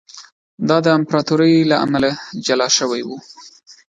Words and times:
دا 0.67 0.77
د 0.85 0.87
امپراتورۍ 0.97 1.53
له 1.71 1.75
امله 1.85 2.09
له 2.13 2.21
جلا 2.45 2.67
شوی 2.77 3.01
و 3.07 3.09